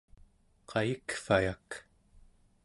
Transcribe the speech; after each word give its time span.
qayikvayak 0.71 1.69